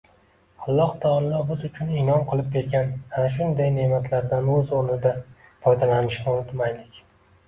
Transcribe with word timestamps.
Alloh 0.67 0.93
taolo 1.01 1.41
biz 1.49 1.65
uchun 1.67 1.91
inʼom 1.97 2.23
qilib 2.31 2.47
bergan 2.55 2.89
ana 2.93 3.27
shunday 3.35 3.69
neʼmatlardan 3.75 4.49
oʻz 4.55 4.73
oʻrnida 4.79 5.13
foydalanishni 5.67 6.33
unutmaylik! 6.33 6.99